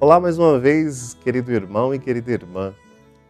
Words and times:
Olá 0.00 0.20
mais 0.20 0.38
uma 0.38 0.60
vez, 0.60 1.14
querido 1.14 1.50
irmão 1.50 1.92
e 1.92 1.98
querida 1.98 2.30
irmã. 2.30 2.72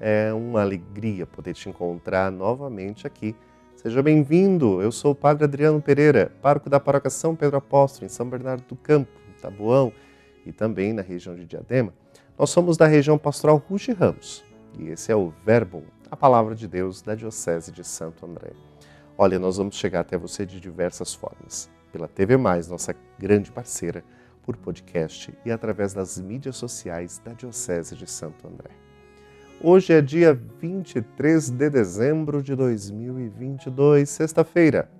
É 0.00 0.32
uma 0.32 0.62
alegria 0.62 1.26
poder 1.26 1.52
te 1.52 1.68
encontrar 1.68 2.32
novamente 2.32 3.06
aqui. 3.06 3.36
Seja 3.76 4.02
bem-vindo. 4.02 4.80
Eu 4.80 4.90
sou 4.90 5.12
o 5.12 5.14
Padre 5.14 5.44
Adriano 5.44 5.78
Pereira, 5.82 6.32
pároco 6.40 6.70
da 6.70 6.80
Paróquia 6.80 7.10
São 7.10 7.36
Pedro 7.36 7.58
Apóstolo, 7.58 8.06
em 8.06 8.08
São 8.08 8.26
Bernardo 8.26 8.64
do 8.66 8.76
Campo, 8.76 9.12
em 9.28 9.38
Tabuão 9.42 9.92
e 10.46 10.52
também 10.52 10.94
na 10.94 11.02
região 11.02 11.34
de 11.34 11.44
Diadema. 11.44 11.92
Nós 12.38 12.48
somos 12.48 12.78
da 12.78 12.86
região 12.86 13.18
pastoral 13.18 13.62
Ruge 13.68 13.92
Ramos 13.92 14.42
e 14.78 14.88
esse 14.88 15.12
é 15.12 15.14
o 15.14 15.34
Verbo, 15.44 15.82
a 16.10 16.16
palavra 16.16 16.54
de 16.54 16.66
Deus 16.66 17.02
da 17.02 17.14
Diocese 17.14 17.70
de 17.72 17.84
Santo 17.84 18.24
André. 18.24 18.52
Olha, 19.18 19.38
nós 19.38 19.58
vamos 19.58 19.76
chegar 19.76 20.00
até 20.00 20.16
você 20.16 20.46
de 20.46 20.58
diversas 20.58 21.12
formas. 21.12 21.68
Pela 21.92 22.08
TV 22.08 22.38
Mais, 22.38 22.68
nossa 22.68 22.96
grande 23.18 23.52
parceira, 23.52 24.02
por 24.44 24.56
podcast 24.56 25.36
e 25.44 25.50
através 25.50 25.94
das 25.94 26.18
mídias 26.18 26.56
sociais 26.56 27.20
da 27.24 27.32
Diocese 27.32 27.96
de 27.96 28.06
Santo 28.06 28.46
André. 28.46 28.70
Hoje 29.60 29.94
é 29.94 30.02
dia 30.02 30.34
23 30.34 31.50
de 31.50 31.70
dezembro 31.70 32.42
de 32.42 32.54
2022, 32.54 34.08
sexta-feira. 34.10 34.90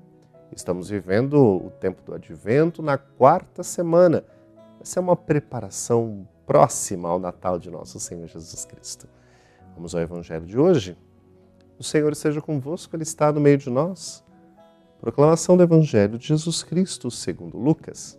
Estamos 0.55 0.89
vivendo 0.89 1.35
o 1.35 1.71
tempo 1.81 2.03
do 2.03 2.15
advento 2.15 2.81
na 2.81 2.97
quarta 2.97 3.63
semana. 3.63 4.25
Essa 4.81 5.01
é 5.01 5.03
uma 5.03 5.17
preparação 5.17 6.27
próxima 6.47 7.09
ao 7.09 7.19
Natal 7.19 7.59
de 7.59 7.71
nosso 7.71 8.01
Senhor 8.01 8.27
Jesus 8.27 8.65
Cristo. 8.65 9.07
Vamos 9.75 9.95
ao 9.95 10.01
Evangelho 10.01 10.47
de 10.47 10.59
hoje? 10.59 10.97
O 11.79 11.83
Senhor 11.83 12.15
seja 12.15 12.41
convosco, 12.41 12.95
Ele 12.95 13.03
está 13.03 13.33
no 13.33 13.41
meio 13.41 13.59
de 13.59 13.69
nós. 13.69 14.25
Proclamação 15.01 15.57
do 15.57 15.63
Evangelho 15.63 16.17
de 16.17 16.29
Jesus 16.29 16.63
Cristo 16.63 17.11
segundo 17.11 17.59
Lucas. 17.59 18.19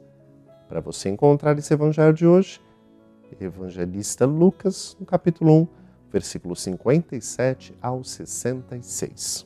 Para 0.67 0.81
você 0.81 1.09
encontrar 1.09 1.57
esse 1.59 1.73
evangelho 1.73 2.13
de 2.13 2.25
hoje, 2.25 2.59
evangelista 3.39 4.25
Lucas, 4.25 4.97
no 4.99 5.05
capítulo 5.05 5.61
1, 5.61 5.67
versículo 6.11 6.55
57 6.55 7.77
ao 7.79 8.03
66. 8.03 9.45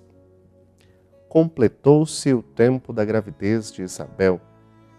Completou-se 1.28 2.34
o 2.34 2.42
tempo 2.42 2.94
da 2.94 3.04
gravidez 3.04 3.70
de 3.72 3.82
Isabel 3.82 4.40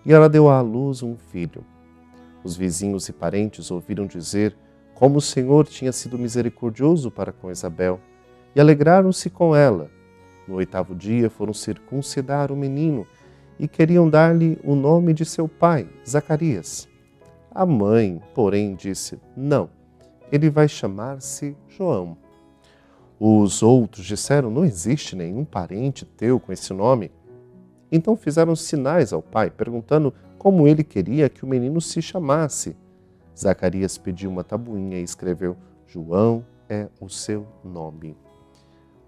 e 0.04 0.12
ela 0.12 0.28
deu 0.28 0.50
à 0.50 0.60
luz 0.60 1.02
um 1.02 1.16
filho. 1.16 1.64
Os 2.44 2.54
vizinhos 2.54 3.08
e 3.08 3.12
parentes 3.12 3.70
ouviram 3.70 4.06
dizer 4.06 4.54
como 4.94 5.18
o 5.18 5.22
Senhor 5.22 5.66
tinha 5.66 5.92
sido 5.92 6.18
misericordioso 6.18 7.10
para 7.10 7.32
com 7.32 7.50
Isabel 7.50 7.98
e 8.54 8.60
alegraram-se 8.60 9.30
com 9.30 9.56
ela. 9.56 9.91
No 10.46 10.56
oitavo 10.56 10.94
dia 10.94 11.30
foram 11.30 11.54
circuncidar 11.54 12.52
o 12.52 12.56
menino 12.56 13.06
e 13.61 13.69
queriam 13.69 14.08
dar-lhe 14.08 14.58
o 14.64 14.75
nome 14.75 15.12
de 15.12 15.22
seu 15.27 15.47
pai, 15.47 15.86
Zacarias. 16.08 16.89
A 17.50 17.66
mãe, 17.66 18.19
porém, 18.34 18.75
disse: 18.75 19.20
Não, 19.36 19.69
ele 20.33 20.48
vai 20.48 20.66
chamar-se 20.66 21.55
João. 21.69 22.16
Os 23.20 23.62
outros 23.62 24.06
disseram: 24.06 24.50
Não 24.50 24.64
existe 24.64 25.14
nenhum 25.14 25.44
parente 25.44 26.06
teu 26.06 26.41
com 26.41 26.50
esse 26.50 26.72
nome. 26.72 27.12
Então 27.92 28.16
fizeram 28.16 28.56
sinais 28.56 29.12
ao 29.12 29.20
pai, 29.20 29.50
perguntando 29.50 30.14
como 30.38 30.66
ele 30.66 30.83
queria 30.83 31.28
que 31.28 31.44
o 31.44 31.48
menino 31.48 31.83
se 31.83 32.00
chamasse. 32.00 32.75
Zacarias 33.38 33.98
pediu 33.98 34.31
uma 34.31 34.42
tabuinha 34.42 34.98
e 34.98 35.03
escreveu: 35.03 35.55
João 35.86 36.42
é 36.66 36.88
o 36.98 37.11
seu 37.11 37.47
nome. 37.62 38.16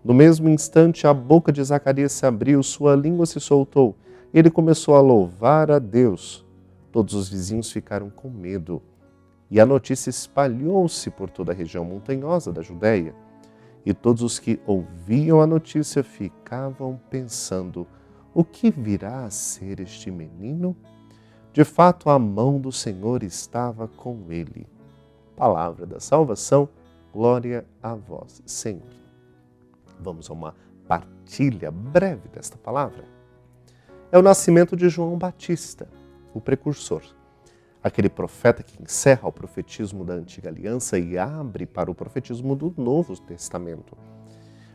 No 0.04 0.12
mesmo 0.12 0.50
instante, 0.50 1.06
a 1.06 1.14
boca 1.14 1.50
de 1.50 1.64
Zacarias 1.64 2.12
se 2.12 2.26
abriu, 2.26 2.62
sua 2.62 2.94
língua 2.94 3.24
se 3.24 3.40
soltou 3.40 3.96
ele 4.32 4.50
começou 4.50 4.94
a 4.94 5.00
louvar 5.00 5.70
a 5.70 5.78
Deus. 5.78 6.44
Todos 6.90 7.14
os 7.14 7.28
vizinhos 7.28 7.70
ficaram 7.70 8.08
com 8.08 8.30
medo. 8.30 8.82
E 9.50 9.60
a 9.60 9.66
notícia 9.66 10.08
espalhou-se 10.08 11.10
por 11.10 11.28
toda 11.28 11.52
a 11.52 11.54
região 11.54 11.84
montanhosa 11.84 12.50
da 12.50 12.62
Judéia. 12.62 13.14
E 13.84 13.92
todos 13.92 14.22
os 14.22 14.38
que 14.38 14.58
ouviam 14.66 15.40
a 15.42 15.46
notícia 15.46 16.02
ficavam 16.02 16.98
pensando: 17.10 17.86
o 18.32 18.42
que 18.42 18.70
virá 18.70 19.24
a 19.24 19.30
ser 19.30 19.80
este 19.80 20.10
menino? 20.10 20.74
De 21.52 21.64
fato, 21.64 22.08
a 22.08 22.18
mão 22.18 22.58
do 22.58 22.72
Senhor 22.72 23.22
estava 23.22 23.86
com 23.86 24.30
ele. 24.30 24.66
Palavra 25.36 25.84
da 25.84 26.00
salvação, 26.00 26.66
glória 27.12 27.66
a 27.82 27.94
vós, 27.94 28.42
Senhor. 28.46 28.80
Vamos 30.00 30.30
a 30.30 30.32
uma 30.32 30.54
partilha 30.88 31.70
breve 31.70 32.28
desta 32.28 32.56
palavra 32.56 33.04
é 34.12 34.18
o 34.18 34.22
nascimento 34.22 34.76
de 34.76 34.90
João 34.90 35.16
Batista, 35.16 35.88
o 36.34 36.40
precursor. 36.40 37.00
Aquele 37.82 38.10
profeta 38.10 38.62
que 38.62 38.80
encerra 38.80 39.26
o 39.26 39.32
profetismo 39.32 40.04
da 40.04 40.12
antiga 40.12 40.50
aliança 40.50 40.98
e 40.98 41.16
abre 41.16 41.64
para 41.64 41.90
o 41.90 41.94
profetismo 41.94 42.54
do 42.54 42.74
Novo 42.76 43.18
Testamento. 43.18 43.96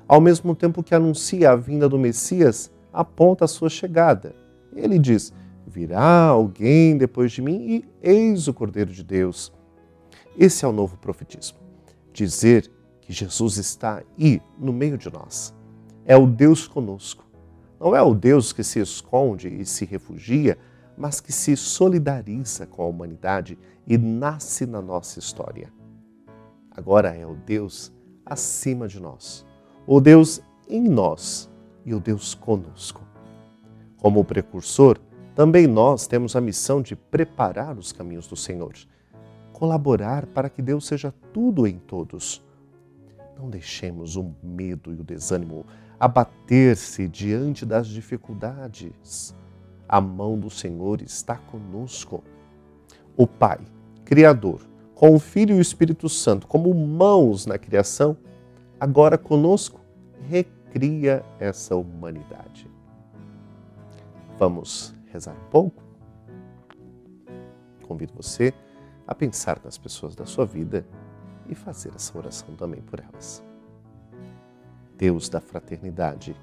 Ao 0.08 0.20
mesmo 0.20 0.56
tempo 0.56 0.82
que 0.82 0.96
anuncia 0.96 1.52
a 1.52 1.56
vinda 1.56 1.88
do 1.88 2.00
Messias, 2.00 2.72
aponta 2.92 3.46
a 3.46 3.48
sua 3.48 3.70
chegada. 3.70 4.36
Ele 4.76 4.98
diz: 4.98 5.32
Virá 5.68 6.24
alguém 6.24 6.98
depois 6.98 7.32
de 7.32 7.42
mim 7.44 7.62
e 7.62 7.86
eis 8.02 8.48
o 8.48 8.54
Cordeiro 8.54 8.92
de 8.92 9.04
Deus. 9.04 9.54
Esse 10.36 10.66
é 10.66 10.68
o 10.68 10.74
novo 10.74 10.98
profetismo. 10.98 11.60
Dizer 12.12 12.72
que 13.02 13.14
Jesus 13.14 13.58
está 13.58 14.02
aí, 14.18 14.42
no 14.58 14.74
meio 14.74 14.98
de 14.98 15.14
nós. 15.14 15.54
É 16.06 16.18
o 16.18 16.26
Deus 16.26 16.68
conosco 16.68 17.27
não 17.80 17.96
é 17.96 18.02
o 18.02 18.14
Deus 18.14 18.52
que 18.52 18.64
se 18.64 18.80
esconde 18.80 19.48
e 19.48 19.66
se 19.66 19.86
refugia, 19.86 20.58
mas 20.98 21.20
que 21.20 21.32
se 21.32 21.56
solidariza 21.56 22.66
com 22.66 22.82
a 22.82 22.88
humanidade 22.88 23.58
e 23.86 23.98
nasce 23.98 24.66
na 24.66 24.82
nossa 24.82 25.20
história. 25.20 25.72
Agora 26.72 27.16
é 27.16 27.26
o 27.26 27.36
Deus 27.36 27.92
acima 28.26 28.88
de 28.88 29.00
nós, 29.00 29.46
o 29.86 30.02
Deus 30.02 30.42
em 30.68 30.82
nós 30.82 31.50
e 31.86 31.94
o 31.94 32.00
Deus 32.00 32.34
conosco. 32.34 33.02
Como 33.98 34.26
precursor, 34.26 35.00
também 35.36 35.68
nós 35.68 36.08
temos 36.08 36.36
a 36.36 36.42
missão 36.42 36.82
de 36.82 36.96
preparar 36.96 37.78
os 37.78 37.92
caminhos 37.92 38.28
do 38.28 38.36
Senhor, 38.36 38.74
colaborar 39.54 40.26
para 40.26 40.50
que 40.50 40.62
Deus 40.62 40.88
seja 40.88 41.14
tudo 41.32 41.68
em 41.68 41.78
todos. 41.78 42.44
Não 43.38 43.50
deixemos 43.50 44.16
o 44.16 44.34
medo 44.42 44.92
e 44.92 45.00
o 45.00 45.04
desânimo 45.04 45.66
abater-se 46.00 47.08
diante 47.08 47.66
das 47.66 47.88
dificuldades. 47.88 49.36
A 49.88 50.00
mão 50.02 50.38
do 50.38 50.50
Senhor 50.50 51.02
está 51.02 51.36
conosco. 51.36 52.24
O 53.16 53.26
Pai, 53.26 53.60
Criador, 54.06 54.62
com 54.94 55.16
o 55.16 55.20
Filho 55.20 55.56
e 55.56 55.60
o 55.60 55.62
Espírito 55.62 56.10
Santo 56.10 56.48
como 56.48 56.74
mãos 56.74 57.46
na 57.46 57.58
criação, 57.58 58.18
agora 58.80 59.18
conosco 59.18 59.80
recria 60.24 61.24
essa 61.40 61.76
humanidade. 61.76 62.70
Vamos 64.38 64.94
rezar 65.12 65.34
um 65.34 65.50
pouco? 65.50 65.84
Convido 67.88 68.14
você 68.14 68.54
a 69.08 69.16
pensar 69.16 69.60
nas 69.64 69.78
pessoas 69.78 70.16
da 70.16 70.26
sua 70.26 70.46
vida 70.46 70.86
e 71.48 71.56
fazer 71.56 71.92
essa 71.96 72.16
oração 72.18 72.54
também 72.56 72.82
por 72.82 73.00
elas. 73.00 73.42
Deus 74.98 75.30
da 75.30 75.40
fraternidade. 75.40 76.36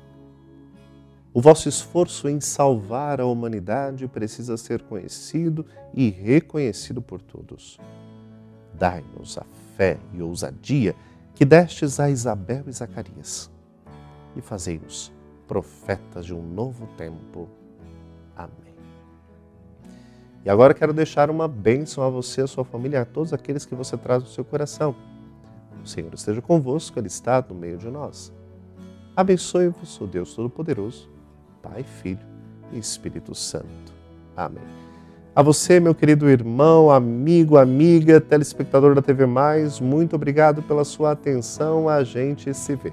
O 1.33 1.41
vosso 1.41 1.69
esforço 1.69 2.29
em 2.29 2.41
salvar 2.41 3.21
a 3.21 3.27
humanidade 3.27 4.07
precisa 4.07 4.57
ser 4.57 4.83
conhecido 4.83 5.67
e 5.93 6.09
reconhecido 6.09 7.03
por 7.03 7.21
todos. 7.21 7.79
Dai-nos 8.73 9.37
a 9.37 9.45
fé 9.77 9.99
e 10.13 10.23
ousadia 10.23 10.95
que 11.35 11.45
destes 11.45 11.99
a 11.99 12.09
Isabel 12.09 12.63
e 12.69 12.73
Zacarias, 12.73 13.51
e 14.37 14.41
fazei-nos 14.41 15.13
profetas 15.49 16.25
de 16.25 16.33
um 16.33 16.43
novo 16.43 16.87
tempo. 16.97 17.49
Amém. 18.37 18.75
E 20.45 20.51
agora 20.51 20.75
quero 20.75 20.93
deixar 20.93 21.31
uma 21.31 21.49
bênção 21.49 22.05
a 22.05 22.09
você, 22.09 22.43
a 22.43 22.47
sua 22.47 22.65
família, 22.65 23.03
a 23.03 23.05
todos 23.05 23.33
aqueles 23.33 23.65
que 23.65 23.75
você 23.75 23.97
traz 23.97 24.23
no 24.23 24.29
seu 24.29 24.45
coração. 24.45 24.95
O 25.83 25.89
Senhor 25.89 26.15
esteja 26.15 26.41
convosco, 26.41 26.99
Ele 26.99 27.09
está 27.09 27.45
no 27.49 27.55
meio 27.55 27.79
de 27.79 27.89
nós. 27.89 28.33
Abençoe-vos 29.17 30.01
o 30.01 30.07
Deus 30.07 30.35
Todo-Poderoso, 30.35 31.09
Pai, 31.63 31.85
Filho 31.85 32.27
e 32.73 32.79
Espírito 32.79 33.35
Santo. 33.35 33.93
Amém. 34.37 34.65
A 35.37 35.43
você, 35.43 35.79
meu 35.79 35.95
querido 35.95 36.29
irmão, 36.29 36.91
amigo, 36.91 37.57
amiga, 37.57 38.21
telespectador 38.21 38.95
da 38.95 39.03
TV 39.03 39.27
Mais, 39.27 39.81
muito 39.81 40.17
obrigado 40.17 40.63
pela 40.63 40.85
sua 40.85 41.13
atenção. 41.13 41.89
A 41.89 42.03
gente 42.03 42.53
se 42.55 42.75
vê. 42.75 42.93